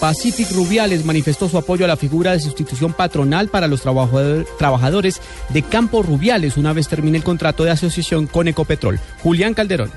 Pacific 0.00 0.50
Rubiales 0.52 1.04
manifestó 1.04 1.48
su 1.48 1.56
apoyo 1.58 1.84
a 1.84 1.88
la 1.88 1.96
figura 1.96 2.32
de 2.32 2.40
sustitución 2.40 2.92
patronal 2.92 3.48
para 3.48 3.66
los 3.66 3.82
trabajador- 3.82 4.46
trabajadores 4.58 5.20
de 5.48 5.62
Campo 5.62 6.02
Rubiales 6.02 6.56
una 6.56 6.72
vez 6.72 6.88
termine 6.88 7.18
el 7.18 7.24
contrato 7.24 7.64
de 7.64 7.70
asociación 7.70 8.26
con 8.26 8.46
Ecopetrol. 8.48 9.00
Julián 9.22 9.54
Calderón. 9.54 9.90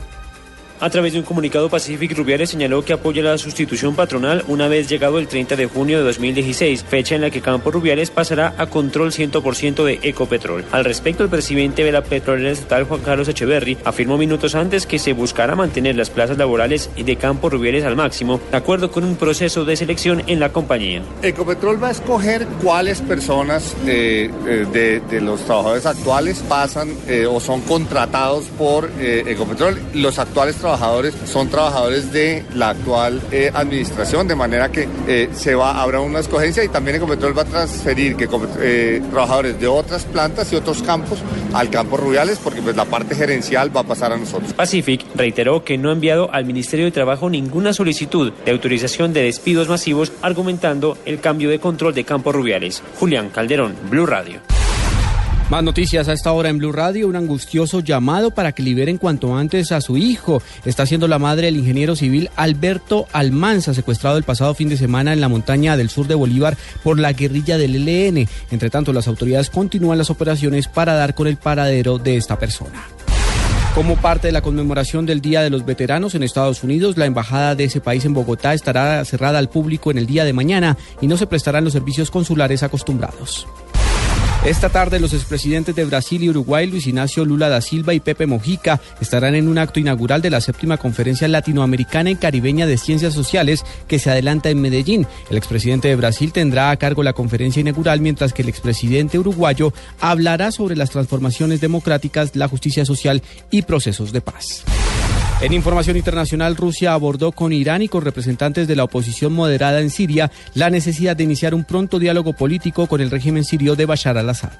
A 0.81 0.89
través 0.89 1.11
de 1.11 1.19
un 1.19 1.25
comunicado, 1.25 1.67
Pacific 1.67 2.17
Rubiales 2.17 2.51
señaló 2.51 2.85
que 2.85 2.93
apoya 2.93 3.21
la 3.21 3.37
sustitución 3.37 3.95
patronal 3.95 4.45
una 4.47 4.69
vez 4.69 4.87
llegado 4.87 5.19
el 5.19 5.27
30 5.27 5.57
de 5.57 5.65
junio 5.65 5.97
de 5.97 6.05
2016, 6.05 6.85
fecha 6.85 7.15
en 7.15 7.21
la 7.21 7.29
que 7.29 7.41
Campo 7.41 7.69
Rubiales 7.69 8.11
pasará 8.11 8.53
a 8.57 8.67
control 8.67 9.11
100% 9.11 9.83
de 9.83 9.99
Ecopetrol. 10.03 10.63
Al 10.71 10.85
respecto, 10.85 11.21
el 11.21 11.29
presidente 11.29 11.83
de 11.83 11.91
la 11.91 12.01
petrolera 12.01 12.51
estatal, 12.51 12.85
Juan 12.85 13.01
Carlos 13.01 13.27
Echeverry, 13.27 13.77
afirmó 13.83 14.17
minutos 14.17 14.55
antes 14.55 14.85
que 14.85 14.99
se 14.99 15.11
buscará 15.11 15.53
mantener 15.53 15.97
las 15.97 16.09
plazas 16.09 16.37
laborales 16.37 16.89
de 16.95 17.15
Campo 17.17 17.49
Rubiales 17.49 17.83
al 17.83 17.97
máximo, 17.97 18.39
de 18.49 18.55
acuerdo 18.55 18.89
con 18.89 19.03
un 19.03 19.17
proceso 19.17 19.65
de 19.65 19.75
selección 19.75 20.23
en 20.27 20.39
la 20.39 20.53
compañía. 20.53 21.01
Ecopetrol 21.21 21.83
va 21.83 21.89
a 21.89 21.91
escoger 21.91 22.47
cuáles 22.63 23.01
personas 23.01 23.75
eh, 23.85 24.31
eh, 24.47 25.01
de, 25.11 25.19
los 25.19 25.41
trabajadores 25.41 25.85
actuales 25.85 26.41
pasan 26.47 26.93
eh, 27.05 27.25
o 27.25 27.41
son 27.41 27.59
contratados 27.63 28.45
por 28.57 28.89
Ecopetrol. 28.97 29.77
Los 29.93 30.19
actuales 30.19 30.55
trabajadores 30.55 30.68
son 31.25 31.49
trabajadores 31.49 32.11
de 32.11 32.43
la 32.55 32.69
actual 32.69 33.21
eh, 33.31 33.51
administración, 33.53 34.27
de 34.27 34.35
manera 34.35 34.71
que 34.71 34.87
eh, 35.07 35.29
se 35.33 35.55
va 35.55 35.81
habrá 35.81 35.99
una 36.01 36.19
escogencia 36.19 36.63
y 36.63 36.67
también 36.69 36.97
Ecopetrol 36.97 37.37
va 37.37 37.43
a 37.43 37.45
transferir 37.45 38.15
que, 38.15 38.27
eh, 38.59 39.01
trabajadores 39.09 39.59
de 39.59 39.67
otras 39.67 40.05
plantas 40.05 40.51
y 40.53 40.55
otros 40.55 40.83
campos 40.83 41.19
al 41.53 41.69
campo 41.69 41.97
Rubiales, 41.97 42.39
porque 42.43 42.61
pues 42.61 42.75
la 42.75 42.85
parte 42.85 43.15
gerencial 43.15 43.75
va 43.75 43.81
a 43.81 43.83
pasar 43.85 44.11
a 44.13 44.17
nosotros. 44.17 44.53
Pacific 44.53 45.05
reiteró 45.15 45.63
que 45.63 45.77
no 45.77 45.89
ha 45.89 45.93
enviado 45.93 46.31
al 46.31 46.45
Ministerio 46.45 46.85
de 46.85 46.91
Trabajo 46.91 47.29
ninguna 47.29 47.73
solicitud 47.73 48.31
de 48.45 48.51
autorización 48.51 49.13
de 49.13 49.23
despidos 49.23 49.69
masivos, 49.69 50.11
argumentando 50.21 50.97
el 51.05 51.19
cambio 51.19 51.49
de 51.49 51.59
control 51.59 51.93
de 51.93 52.03
Campo 52.03 52.31
Rubiales. 52.31 52.83
Julián 52.99 53.29
Calderón, 53.29 53.75
Blue 53.89 54.05
Radio. 54.05 54.58
Más 55.49 55.63
noticias 55.63 56.07
a 56.07 56.13
esta 56.13 56.31
hora 56.31 56.49
en 56.49 56.59
Blue 56.59 56.71
Radio. 56.71 57.07
Un 57.07 57.15
angustioso 57.15 57.79
llamado 57.79 58.29
para 58.29 58.51
que 58.51 58.61
liberen 58.61 58.99
cuanto 58.99 59.35
antes 59.35 59.71
a 59.71 59.81
su 59.81 59.97
hijo. 59.97 60.43
Está 60.63 60.83
haciendo 60.83 61.07
la 61.07 61.17
madre 61.17 61.47
del 61.47 61.57
ingeniero 61.57 61.95
civil 61.95 62.29
Alberto 62.35 63.07
Almanza, 63.13 63.73
secuestrado 63.73 64.19
el 64.19 64.23
pasado 64.23 64.53
fin 64.53 64.69
de 64.69 64.77
semana 64.77 65.11
en 65.11 65.21
la 65.21 65.27
montaña 65.27 65.75
del 65.75 65.89
sur 65.89 66.05
de 66.05 66.13
Bolívar 66.13 66.55
por 66.83 66.99
la 66.99 67.13
guerrilla 67.13 67.57
del 67.57 67.75
ELN. 67.75 68.27
Entre 68.51 68.69
tanto, 68.69 68.93
las 68.93 69.07
autoridades 69.07 69.49
continúan 69.49 69.97
las 69.97 70.11
operaciones 70.11 70.67
para 70.67 70.93
dar 70.93 71.15
con 71.15 71.25
el 71.25 71.37
paradero 71.37 71.97
de 71.97 72.17
esta 72.17 72.37
persona. 72.37 72.83
Como 73.73 73.95
parte 73.95 74.27
de 74.27 74.33
la 74.33 74.41
conmemoración 74.41 75.07
del 75.07 75.19
Día 75.19 75.41
de 75.41 75.49
los 75.49 75.65
Veteranos 75.65 76.13
en 76.13 76.21
Estados 76.21 76.63
Unidos, 76.63 76.95
la 76.95 77.07
embajada 77.07 77.55
de 77.55 77.63
ese 77.63 77.81
país 77.81 78.05
en 78.05 78.13
Bogotá 78.13 78.53
estará 78.53 79.03
cerrada 79.03 79.39
al 79.39 79.49
público 79.49 79.89
en 79.89 79.97
el 79.97 80.05
día 80.05 80.25
de 80.25 80.33
mañana 80.33 80.77
y 81.01 81.07
no 81.07 81.17
se 81.17 81.25
prestarán 81.25 81.63
los 81.63 81.73
servicios 81.73 82.11
consulares 82.11 82.61
acostumbrados. 82.61 83.47
Esta 84.45 84.69
tarde 84.69 85.01
los 85.01 85.13
expresidentes 85.13 85.75
de 85.75 85.83
Brasil 85.83 86.23
y 86.23 86.29
Uruguay, 86.29 86.65
Luis 86.65 86.87
Ignacio 86.87 87.25
Lula 87.25 87.49
da 87.49 87.59
Silva 87.59 87.93
y 87.93 87.99
Pepe 87.99 88.25
Mojica, 88.25 88.79
estarán 89.01 89.35
en 89.35 89.49
un 89.49 89.57
acto 89.57 89.81
inaugural 89.81 90.21
de 90.21 90.29
la 90.29 90.39
séptima 90.39 90.77
conferencia 90.77 91.27
latinoamericana 91.27 92.09
y 92.09 92.15
caribeña 92.15 92.65
de 92.65 92.77
ciencias 92.77 93.13
sociales 93.13 93.65
que 93.89 93.99
se 93.99 94.09
adelanta 94.09 94.49
en 94.49 94.61
Medellín. 94.61 95.05
El 95.29 95.37
expresidente 95.37 95.89
de 95.89 95.97
Brasil 95.97 96.31
tendrá 96.31 96.71
a 96.71 96.77
cargo 96.77 97.03
la 97.03 97.11
conferencia 97.11 97.59
inaugural, 97.59 97.99
mientras 97.99 98.31
que 98.31 98.41
el 98.41 98.49
expresidente 98.49 99.19
uruguayo 99.19 99.73
hablará 99.99 100.53
sobre 100.53 100.77
las 100.77 100.89
transformaciones 100.89 101.59
democráticas, 101.59 102.33
la 102.37 102.47
justicia 102.47 102.85
social 102.85 103.21
y 103.51 103.63
procesos 103.63 104.13
de 104.13 104.21
paz. 104.21 104.63
En 105.41 105.53
información 105.53 105.95
internacional, 105.95 106.57
Rusia 106.57 106.93
abordó 106.93 107.31
con 107.31 107.53
Irán 107.53 107.81
y 107.81 107.87
con 107.87 108.03
representantes 108.03 108.67
de 108.67 108.75
la 108.75 108.83
oposición 108.83 109.31
moderada 109.31 109.79
en 109.79 109.89
Siria 109.89 110.29
la 110.53 110.69
necesidad 110.69 111.15
de 111.15 111.23
iniciar 111.23 111.53
un 111.53 111.63
pronto 111.63 111.97
diálogo 111.97 112.33
político 112.33 112.87
con 112.87 112.99
el 112.99 113.09
régimen 113.09 113.45
sirio 113.45 113.77
de 113.77 113.85
Bashar 113.85 114.17
al-Assad. 114.17 114.51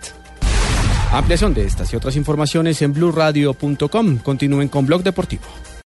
Ampliación 1.12 1.54
de 1.54 1.66
estas 1.66 1.92
y 1.92 1.98
otras 1.98 2.16
informaciones 2.16 2.82
en 2.82 2.94
blurradio.com. 2.94 4.20
Continúen 4.20 4.70
con 4.70 4.86
Blog 4.86 5.04
Deportivo. 5.04 5.44